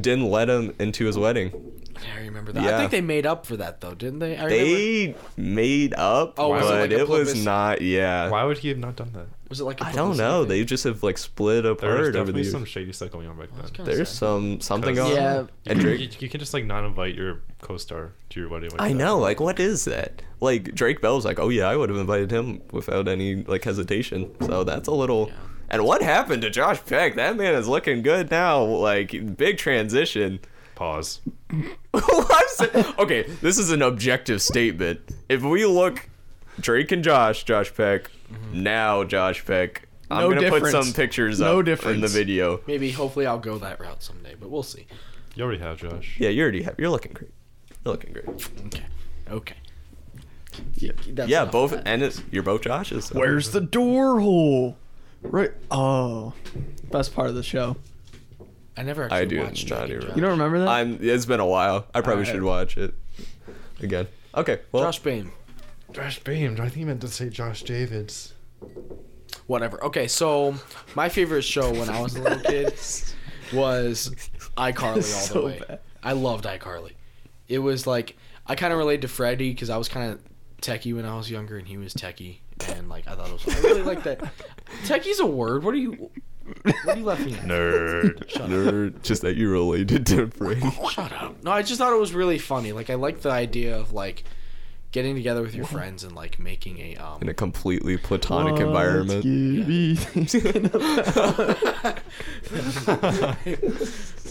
[0.00, 1.50] didn't let him into his wedding.
[2.04, 2.74] Yeah, I remember that.
[2.74, 4.36] I think they made up for that though, didn't they?
[4.36, 4.48] I remember.
[4.54, 7.80] They made up, Oh, was it but like it was not.
[7.82, 9.26] Yeah, Why would he have not done that?
[9.48, 10.40] was it like a I don't know.
[10.42, 10.48] thing?
[10.48, 12.52] They just have like split There was apart over the definitely years.
[12.52, 13.86] some shady stuff going on back I then.
[13.86, 14.16] There's say.
[14.16, 15.38] some something Because- going Yeah.
[15.38, 15.48] on.
[15.66, 18.70] And You, Drake, you can just like not invite your co-star to your wedding.
[18.70, 18.94] Like I that.
[18.94, 19.18] know.
[19.18, 20.20] Like, what is that?
[20.40, 24.30] Like Drake Bell's like, oh yeah, I would have invited him without any like hesitation.
[24.40, 25.28] So that's a little.
[25.28, 25.34] Yeah.
[25.70, 27.14] And what happened to Josh Peck?
[27.16, 28.62] That man is looking good now.
[28.64, 30.40] Like big transition.
[30.76, 31.20] Pause.
[32.98, 35.00] Okay, this is an objective statement.
[35.28, 36.08] If we look,
[36.60, 38.10] Drake and Josh, Josh Peck,
[38.52, 39.88] now Josh Peck.
[40.10, 42.12] I'm No gonna put some pictures No up in the difference.
[42.12, 42.60] video.
[42.66, 44.86] Maybe hopefully I'll go that route someday, but we'll see.
[45.34, 46.16] You already have Josh.
[46.18, 46.74] Yeah, you already have.
[46.78, 47.30] You're looking great.
[47.84, 48.28] You're looking great.
[48.66, 48.84] Okay.
[49.30, 49.56] Okay.
[50.76, 50.92] Yeah.
[51.08, 51.86] That's yeah, enough both, that.
[51.86, 53.06] and it's you're both Josh's.
[53.06, 54.76] so- Where's the door hole?
[55.22, 55.52] Right.
[55.70, 56.32] Oh,
[56.90, 57.76] best part of the show.
[58.76, 60.16] I never actually I do watched not Drake and even- Josh.
[60.16, 60.68] You don't remember that?
[60.68, 60.98] I'm.
[61.00, 61.86] It's been a while.
[61.94, 62.26] I probably Alright.
[62.34, 62.94] should watch it
[63.80, 64.06] again.
[64.34, 64.60] Okay.
[64.72, 65.32] Well, Josh Bain.
[65.92, 66.52] Josh Beam.
[66.54, 68.34] I think he meant to say Josh Davids.
[69.46, 69.82] Whatever.
[69.84, 70.54] Okay, so
[70.94, 72.74] my favorite show when I was a little kid
[73.52, 74.14] was
[74.56, 75.62] iCarly all the So way.
[75.66, 75.80] bad.
[76.02, 76.92] I loved iCarly.
[77.48, 80.20] It was like I kind of related to Freddie because I was kind of
[80.60, 82.38] techie when I was younger and he was techie,
[82.74, 83.56] and like I thought it was.
[83.56, 84.20] I really like that.
[84.84, 85.62] Techie's a word.
[85.64, 86.10] What are you?
[86.66, 87.44] What are you laughing at?
[87.44, 88.28] Nerd.
[88.28, 88.50] Shut up.
[88.50, 90.68] nerd, just that you related to Brady.
[90.90, 91.42] Shut up.
[91.42, 92.72] No, I just thought it was really funny.
[92.72, 94.24] Like I like the idea of like
[94.92, 99.24] getting together with your friends and like making a um in a completely platonic environment.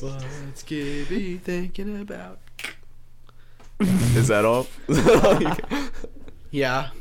[0.01, 2.39] What's Gibby thinking about?
[3.79, 4.67] Is that all?
[6.51, 6.91] Yeah,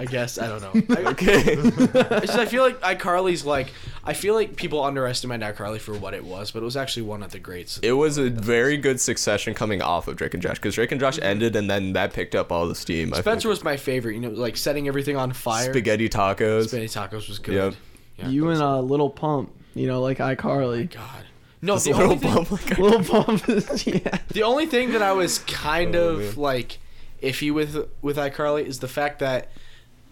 [0.00, 0.96] I guess I don't know.
[0.96, 1.36] I, okay.
[1.56, 3.68] it's just, I feel like iCarly's like
[4.02, 7.22] I feel like people underestimate iCarly for what it was, but it was actually one
[7.22, 7.78] of the greats.
[7.82, 10.98] It was a very good succession coming off of Drake and Josh because Drake and
[11.00, 13.12] Josh ended and then that picked up all the steam.
[13.12, 13.50] I Spencer think.
[13.50, 14.14] was my favorite.
[14.14, 15.70] You know, like setting everything on fire.
[15.70, 16.68] spaghetti tacos.
[16.68, 17.54] Spaghetti tacos was good.
[17.54, 17.74] Yep.
[18.16, 18.28] Yeah.
[18.28, 19.52] you and uh, Little Pump.
[19.74, 20.90] You know, like iCarly.
[20.92, 21.24] God.
[21.62, 23.48] No, the little only, thing, bump like a- Little Pump.
[23.50, 24.18] is- yeah.
[24.28, 26.34] the only thing that I was kind Oh, of man.
[26.36, 26.78] like
[27.22, 29.50] iffy with with iCarly is the fact that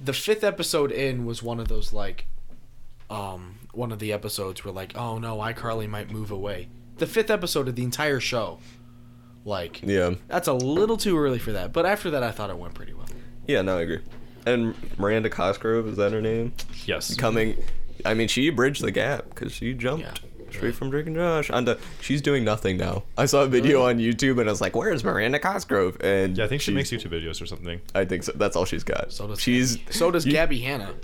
[0.02, 2.26] the fifth episode in was one of those like
[3.10, 6.68] um one of the episodes where like oh no iCarly might move away.
[6.98, 8.58] The fifth episode of the entire show,
[9.44, 10.14] like Yeah.
[10.26, 11.72] that's a little too early for that.
[11.72, 13.06] But after that, I thought it went pretty well.
[13.46, 14.00] Yeah, no, I agree.
[14.46, 16.52] And Miranda Cosgrove, is that her name?
[16.86, 17.14] Yes.
[17.14, 17.56] Coming,
[18.04, 20.27] I mean, she bridged the gap because she jumped Yeah,
[20.58, 20.76] straight really.
[20.76, 21.76] from Drake and Josh onto.
[22.00, 23.04] She's doing nothing now.
[23.16, 26.44] I saw a video on YouTube and I was like, "Where's Miranda Cosgrove?" And Yeah,
[26.44, 27.80] I think she she's- makes YouTube videos or something.
[27.94, 28.32] I think so.
[28.34, 29.12] That's all she's got.
[29.12, 29.92] So does she's Gabbie.
[29.94, 30.94] so does Gabbie Hanna.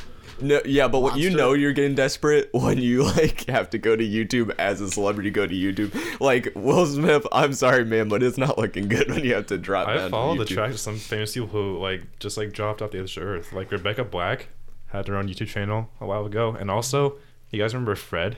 [0.40, 1.38] No, yeah, but what you Monster.
[1.38, 5.30] know you're getting desperate when you like have to go to YouTube as a celebrity.
[5.30, 7.24] Go to YouTube, like Will Smith.
[7.30, 9.86] I'm sorry, man, but it's not looking good when you have to drop.
[9.86, 10.48] down I to follow the YouTube.
[10.54, 13.52] track of some famous people who like just like dropped off the edge of earth.
[13.52, 14.48] Like Rebecca Black
[14.86, 17.16] had her own YouTube channel a while ago, and also
[17.52, 18.36] you guys remember Fred?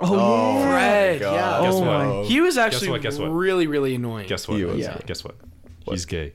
[0.00, 0.64] Oh, Oh, yeah.
[0.64, 1.34] my Fred, God.
[1.34, 1.60] yeah.
[1.66, 1.86] Guess Oh what?
[2.22, 3.28] my- He was actually what, guess what?
[3.30, 4.28] really, really annoying.
[4.28, 4.58] Guess what?
[4.58, 4.98] He was, Yeah.
[5.06, 5.34] Guess what?
[5.86, 6.34] He's gay.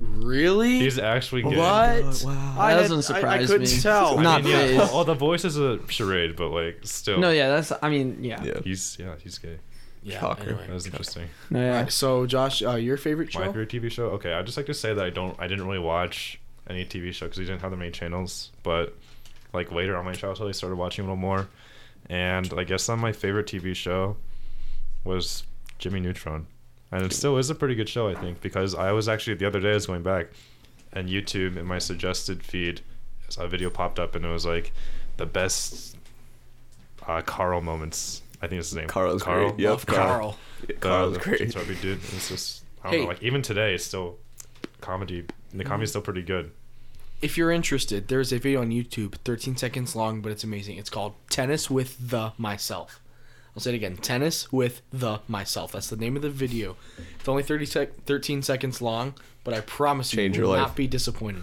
[0.00, 0.80] Really?
[0.80, 1.56] He's actually gay.
[1.56, 2.22] what?
[2.24, 2.56] Wow.
[2.58, 3.80] I That had- doesn't surprise I- I, couldn't me.
[3.80, 4.18] tell.
[4.18, 4.78] I Not mean, yeah.
[4.80, 4.90] phased.
[4.92, 7.18] Oh, the voice is a charade, but like still.
[7.18, 7.72] No, yeah, that's.
[7.82, 8.42] I mean, yeah.
[8.44, 8.60] Yeah.
[8.62, 9.58] He's yeah, he's gay.
[10.02, 10.20] Yeah.
[10.20, 10.42] Shocker.
[10.50, 10.66] Anyway.
[10.66, 11.28] That was interesting.
[11.50, 11.76] No, yeah.
[11.76, 13.40] Alright, so Josh, uh, your favorite show?
[13.40, 14.06] My favorite TV show.
[14.10, 15.34] Okay, I'd just like to say that I don't.
[15.38, 16.38] I didn't really watch
[16.68, 18.50] any TV show because we didn't have that many channels.
[18.62, 18.94] But
[19.54, 21.48] like later on in my childhood, I started watching a little more,
[22.08, 24.16] and I guess on my favorite TV show
[25.04, 25.44] was
[25.78, 26.46] Jimmy Neutron,
[26.90, 28.08] and it still is a pretty good show.
[28.08, 30.28] I think because I was actually the other day I was going back,
[30.92, 32.80] and YouTube in my suggested feed
[33.38, 34.72] a video popped up and it was like
[35.18, 35.96] the best
[37.06, 38.22] uh, Carl moments.
[38.40, 38.88] I think it's his name.
[38.88, 39.50] Carl's Carl.
[39.50, 39.60] great.
[39.60, 40.08] Yep, Love Carl.
[40.08, 40.38] Carl.
[40.66, 41.52] The- Carl's the great.
[41.52, 41.98] Chubby dude.
[42.14, 43.00] It's just I don't Hey.
[43.02, 43.08] know.
[43.08, 44.16] Like even today, it's still
[44.80, 45.20] comedy.
[45.22, 45.68] The Mm-hmm.
[45.68, 46.50] comedy's still pretty good.
[47.20, 50.76] If you're interested, there's a video on YouTube, 13 seconds long, but it's amazing.
[50.78, 53.00] It's called Tennis with the Myself.
[53.56, 55.72] I'll say it again Tennis with the Myself.
[55.72, 56.76] That's the name of the video.
[57.18, 60.60] It's only 30 sec- 13 seconds long, but I promise Change you, you your will
[60.60, 60.68] life.
[60.68, 61.42] not be disappointed.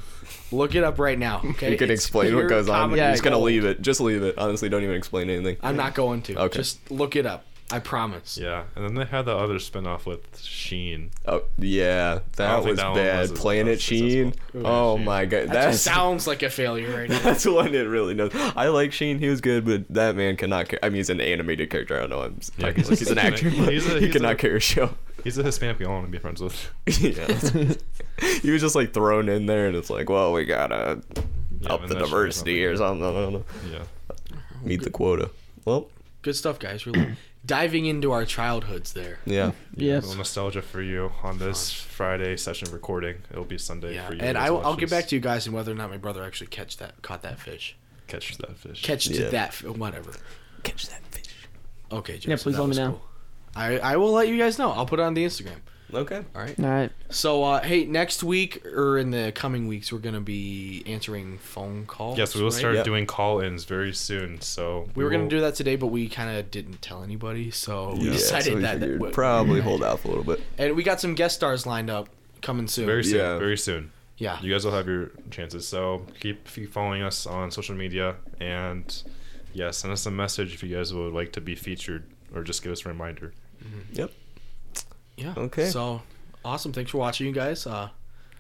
[0.50, 1.72] Look it up right now, okay?
[1.72, 2.76] You can It's explain what pure goes on.
[2.76, 3.48] comedy Yeah, He's gonna gold.
[3.48, 3.82] leave it.
[3.82, 4.38] Just leave it.
[4.38, 5.58] Honestly, don't even explain anything.
[5.62, 6.38] I'm not going to.
[6.44, 6.58] Okay.
[6.58, 7.46] Just look it up.
[7.72, 8.38] I promise.
[8.38, 11.10] Yeah, and then they had the other spinoff with Sheen.
[11.28, 13.30] Oh yeah, that was that bad.
[13.32, 14.34] was Planet Sheen.
[14.34, 14.68] successful.
[14.68, 15.06] Oh Sheen.
[15.06, 17.18] my god, That sounds like a failure right now.
[17.24, 18.32] that's one it really knows.
[18.56, 19.18] I like Sheen.
[19.18, 20.70] He was good, but that man cannot.
[20.70, 21.98] Ca- I mean, he's an animated character.
[21.98, 22.22] I don't know.
[22.22, 23.50] I'm Yeah, talking like he's an actor.
[23.50, 24.92] he's a- but he's he he's cannot a- carry a show.
[25.24, 26.72] He's a Hispanic we all want to be friends with.
[26.86, 27.74] yeah,
[28.42, 31.02] he was just like thrown in there, and it's like, well, we gotta
[31.62, 33.04] Yeah, up the that show was diversity or something.
[33.08, 33.46] I don't know.
[33.72, 33.84] Yeah.
[34.62, 35.32] Meet the quota.
[35.66, 35.90] Well,
[36.22, 36.86] Good stuff, guys.
[36.86, 37.16] Really
[37.46, 39.20] diving into our childhoods there.
[39.26, 39.48] yeah.
[39.48, 39.54] Mm.
[39.78, 40.14] Yeah, Yes.
[40.14, 43.18] a nostalgia for you on this Friday session recording.
[43.32, 44.22] It'll be Sunday Yeah, for you.
[44.22, 45.98] and I, will I'll watch get back to you guys on whether or not my
[45.98, 47.76] brother actually catch that caught that fish.
[48.08, 48.82] catch that fish.
[48.84, 49.26] Catch Yeah.
[49.26, 50.12] to that fi- whatever.
[50.64, 51.26] Catch that fish.
[51.92, 52.92] Okay, Jason, Yeah, please let me know.
[52.92, 53.02] cool.
[53.56, 54.72] I I will let you guys know.
[54.72, 55.60] I'll put it on the Instagram.
[55.94, 56.24] Okay.
[56.36, 56.60] All right.
[56.60, 56.92] All right.
[57.10, 61.86] So uh, hey, next week or in the coming weeks, we're gonna be answering phone
[61.86, 62.18] calls.
[62.18, 62.58] Yes, we will right?
[62.58, 62.86] start Yep.
[62.86, 64.42] doing call-ins very soon.
[64.42, 67.94] So We were gonna do that today, but we kind of didn't tell anybody, so
[67.94, 70.42] we Yeah, decided so we that, that figured probably hold out for a little bit.
[70.58, 72.10] and we got some guest stars lined up
[72.42, 72.86] coming soon.
[72.88, 73.20] very soon.
[73.20, 73.38] Yeah.
[73.38, 73.92] Very soon.
[74.18, 74.42] yeah.
[74.42, 75.68] You guys will have your chances.
[75.68, 79.04] So keep, keep following us on social media and
[79.54, 82.64] yeah, send us a message if you guys would like to be featured or just
[82.64, 83.34] give us a reminder.
[83.94, 84.12] Yep.
[85.18, 85.34] Yeah.
[85.38, 85.68] Okay.
[85.70, 86.02] So
[86.44, 86.74] awesome.
[86.74, 87.66] Thanks for watching, you guys.
[87.68, 87.90] Uh,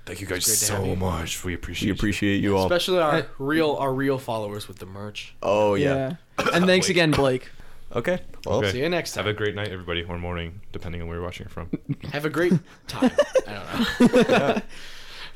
[0.06, 0.96] Thank you guys great to so you.
[0.96, 1.44] much.
[1.44, 2.66] We appreciate We appreciate you all.
[2.66, 3.26] especially our Hey.
[3.40, 5.36] real our real followers with the merch.
[5.42, 6.16] Oh yeah.
[6.54, 7.50] And thanks again, Blake.
[7.96, 8.20] Okay.
[8.46, 8.72] Well, Okay.
[8.74, 9.26] See you next time.
[9.26, 11.70] Have a great night, everybody, or morning, depending on where you're watching it from.
[12.12, 12.52] Have a great
[12.88, 13.12] time.
[13.48, 14.62] I don't know.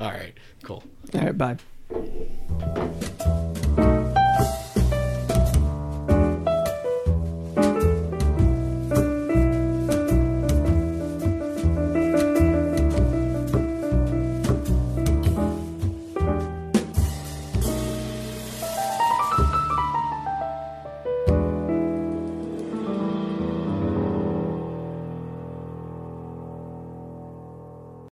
[0.00, 0.34] All right.
[0.62, 0.84] Cool.
[1.14, 1.36] All right.
[1.36, 1.56] Bye.